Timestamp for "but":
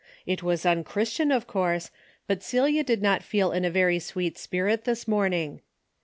2.25-2.41